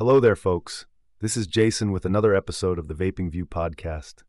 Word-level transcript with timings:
Hello 0.00 0.18
there, 0.18 0.34
folks. 0.34 0.86
This 1.20 1.36
is 1.36 1.46
Jason 1.46 1.92
with 1.92 2.06
another 2.06 2.34
episode 2.34 2.78
of 2.78 2.88
the 2.88 2.94
Vaping 2.94 3.30
View 3.30 3.44
podcast. 3.44 4.22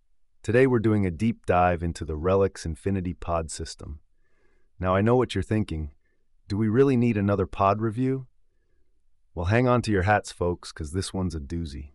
Today 0.43 0.67
we're 0.67 0.79
doing 0.79 1.05
a 1.05 1.11
deep 1.11 1.45
dive 1.45 1.81
into 1.81 2.03
the 2.03 2.17
RELX 2.17 2.65
Infinity 2.65 3.13
Pod 3.13 3.49
system. 3.49 4.01
Now, 4.81 4.93
I 4.93 4.99
know 4.99 5.15
what 5.15 5.33
you're 5.33 5.41
thinking. 5.41 5.91
Do 6.49 6.57
we 6.57 6.67
really 6.67 6.97
need 6.97 7.15
another 7.15 7.45
pod 7.45 7.79
review? 7.79 8.27
Well, 9.33 9.45
hang 9.45 9.65
on 9.65 9.81
to 9.83 9.93
your 9.93 10.01
hats, 10.01 10.29
folks, 10.29 10.73
because 10.73 10.91
this 10.91 11.13
one's 11.13 11.35
a 11.35 11.39
doozy. 11.39 11.91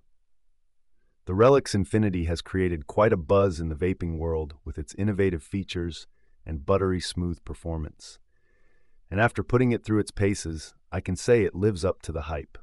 The 1.26 1.34
RELX 1.34 1.74
Infinity 1.74 2.24
has 2.24 2.40
created 2.40 2.86
quite 2.86 3.12
a 3.12 3.18
buzz 3.18 3.60
in 3.60 3.68
the 3.68 3.74
vaping 3.74 4.16
world 4.16 4.54
with 4.64 4.78
its 4.78 4.94
innovative 4.94 5.42
features 5.42 6.06
and 6.46 6.64
buttery 6.64 7.00
smooth 7.00 7.44
performance. 7.44 8.18
And 9.10 9.20
after 9.20 9.42
putting 9.42 9.72
it 9.72 9.84
through 9.84 9.98
its 9.98 10.12
paces, 10.12 10.72
I 10.90 11.02
can 11.02 11.14
say 11.14 11.42
it 11.42 11.54
lives 11.54 11.84
up 11.84 12.00
to 12.04 12.12
the 12.12 12.22
hype. 12.22 12.56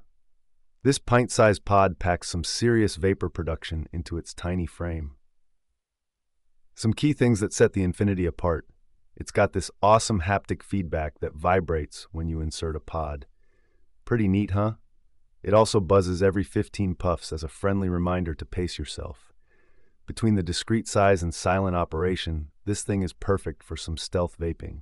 This 0.83 0.99
pint 0.99 1.31
sized 1.31 1.65
pod 1.65 1.97
packs 1.97 2.29
some 2.29 2.43
serious 2.43 2.97
vapor 2.97 3.29
production 3.29 3.87
into 3.93 4.17
its 4.17 4.33
tiny 4.33 4.65
frame. 4.65 5.15
Some 6.75 6.93
key 6.93 7.13
things 7.13 7.39
that 7.39 7.53
set 7.53 7.73
the 7.73 7.83
Infinity 7.83 8.25
apart 8.25 8.67
it's 9.15 9.31
got 9.31 9.53
this 9.53 9.69
awesome 9.81 10.21
haptic 10.21 10.63
feedback 10.63 11.19
that 11.19 11.35
vibrates 11.35 12.07
when 12.11 12.27
you 12.27 12.41
insert 12.41 12.75
a 12.75 12.79
pod. 12.79 13.25
Pretty 14.05 14.27
neat, 14.27 14.51
huh? 14.51 14.73
It 15.43 15.53
also 15.53 15.79
buzzes 15.79 16.23
every 16.23 16.43
15 16.43 16.95
puffs 16.95 17.31
as 17.31 17.43
a 17.43 17.47
friendly 17.47 17.89
reminder 17.89 18.33
to 18.33 18.45
pace 18.45 18.79
yourself. 18.79 19.31
Between 20.07 20.35
the 20.35 20.43
discreet 20.43 20.87
size 20.87 21.21
and 21.21 21.33
silent 21.33 21.75
operation, 21.75 22.49
this 22.65 22.81
thing 22.81 23.03
is 23.03 23.13
perfect 23.13 23.63
for 23.63 23.77
some 23.77 23.97
stealth 23.97 24.37
vaping. 24.39 24.81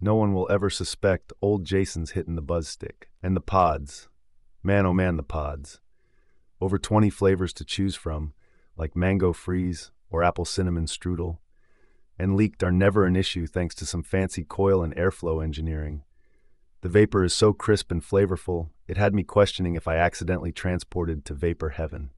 No 0.00 0.14
one 0.16 0.34
will 0.34 0.50
ever 0.50 0.68
suspect 0.68 1.32
old 1.40 1.64
Jason's 1.64 2.12
hitting 2.12 2.34
the 2.34 2.42
buzz 2.42 2.68
stick. 2.68 3.08
And 3.22 3.36
the 3.36 3.40
pods. 3.40 4.08
Man, 4.64 4.86
oh 4.86 4.92
man, 4.92 5.16
the 5.16 5.24
pods. 5.24 5.80
Over 6.60 6.78
20 6.78 7.10
flavors 7.10 7.52
to 7.54 7.64
choose 7.64 7.96
from, 7.96 8.32
like 8.76 8.94
mango 8.94 9.32
freeze 9.32 9.90
or 10.08 10.22
apple 10.22 10.44
cinnamon 10.44 10.86
strudel. 10.86 11.38
And 12.16 12.36
leaked 12.36 12.62
are 12.62 12.70
never 12.70 13.04
an 13.04 13.16
issue 13.16 13.48
thanks 13.48 13.74
to 13.76 13.86
some 13.86 14.04
fancy 14.04 14.44
coil 14.44 14.84
and 14.84 14.94
airflow 14.94 15.42
engineering. 15.42 16.04
The 16.82 16.88
vapor 16.88 17.24
is 17.24 17.34
so 17.34 17.52
crisp 17.52 17.90
and 17.90 18.02
flavorful, 18.02 18.68
it 18.86 18.96
had 18.96 19.14
me 19.14 19.24
questioning 19.24 19.74
if 19.74 19.88
I 19.88 19.96
accidentally 19.96 20.52
transported 20.52 21.24
to 21.24 21.34
vapor 21.34 21.70
heaven. 21.70 22.10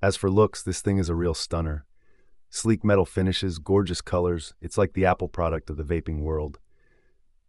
As 0.00 0.16
for 0.16 0.30
looks, 0.30 0.62
this 0.62 0.80
thing 0.80 0.96
is 0.96 1.10
a 1.10 1.14
real 1.14 1.34
stunner. 1.34 1.84
Sleek 2.48 2.82
metal 2.82 3.04
finishes, 3.04 3.58
gorgeous 3.58 4.00
colors, 4.00 4.54
it's 4.62 4.78
like 4.78 4.94
the 4.94 5.04
Apple 5.04 5.28
product 5.28 5.68
of 5.68 5.76
the 5.76 5.84
vaping 5.84 6.20
world. 6.20 6.58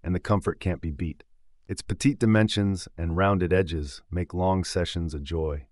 And 0.04 0.14
the 0.14 0.20
comfort 0.20 0.59
can't 0.59 0.82
be 0.82 0.92
beat. 0.92 1.23
Its 1.72 1.81
petite 1.81 2.19
dimensions 2.19 2.89
and 2.97 3.16
rounded 3.16 3.53
edges 3.53 4.02
make 4.11 4.33
long 4.33 4.61
sessions 4.61 5.14
a 5.14 5.22
joy. 5.22 5.67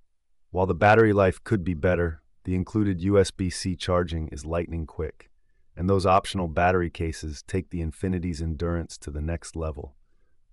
While 0.49 0.65
the 0.65 0.73
battery 0.73 1.11
life 1.11 1.43
could 1.43 1.61
be 1.61 1.73
better, 1.73 2.21
the 2.45 2.55
included 2.55 3.01
USB 3.01 3.51
C 3.51 3.75
charging 3.75 4.29
is 4.29 4.45
lightning 4.45 4.85
quick, 4.85 5.29
and 5.75 5.89
those 5.89 6.05
optional 6.05 6.47
battery 6.47 6.89
cases 6.89 7.43
take 7.45 7.69
the 7.69 7.81
Infinity's 7.81 8.41
endurance 8.41 8.97
to 8.99 9.11
the 9.11 9.19
next 9.19 9.57
level. 9.57 9.97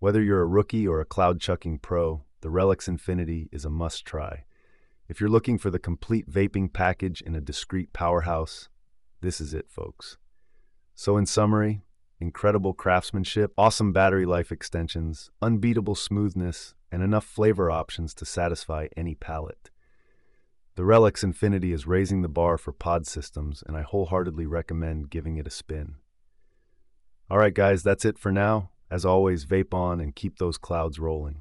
Whether 0.00 0.20
you're 0.20 0.42
a 0.42 0.46
rookie 0.46 0.88
or 0.88 1.00
a 1.00 1.04
cloud 1.04 1.40
chucking 1.40 1.78
pro, 1.78 2.24
the 2.40 2.50
RELX 2.50 2.88
Infinity 2.88 3.48
is 3.52 3.64
a 3.64 3.70
must 3.70 4.04
try. 4.04 4.46
If 5.08 5.20
you're 5.20 5.30
looking 5.30 5.58
for 5.58 5.70
the 5.70 5.78
complete 5.78 6.28
vaping 6.28 6.72
package 6.72 7.20
in 7.20 7.36
a 7.36 7.40
discreet 7.40 7.92
powerhouse, 7.92 8.68
this 9.20 9.40
is 9.40 9.54
it, 9.54 9.70
folks. 9.70 10.18
So, 10.96 11.16
in 11.16 11.24
summary, 11.24 11.84
incredible 12.20 12.72
craftsmanship, 12.72 13.52
awesome 13.58 13.92
battery 13.92 14.26
life 14.26 14.50
extensions, 14.50 15.30
unbeatable 15.42 15.94
smoothness, 15.94 16.74
and 16.90 17.02
enough 17.02 17.24
flavor 17.24 17.70
options 17.70 18.14
to 18.14 18.24
satisfy 18.24 18.88
any 18.96 19.14
palate. 19.14 19.70
The 20.76 20.82
RELX 20.82 21.24
Infinity 21.24 21.72
is 21.72 21.86
raising 21.86 22.22
the 22.22 22.28
bar 22.28 22.58
for 22.58 22.72
pod 22.72 23.06
systems, 23.06 23.62
and 23.66 23.76
I 23.76 23.82
wholeheartedly 23.82 24.46
recommend 24.46 25.10
giving 25.10 25.36
it 25.36 25.46
a 25.46 25.50
spin. 25.50 25.96
All 27.30 27.38
right, 27.38 27.54
guys, 27.54 27.82
that's 27.82 28.04
it 28.04 28.18
for 28.18 28.30
now. 28.30 28.70
As 28.90 29.04
always, 29.04 29.46
vape 29.46 29.74
on 29.74 30.00
and 30.00 30.14
keep 30.14 30.38
those 30.38 30.58
clouds 30.58 30.98
rolling. 30.98 31.40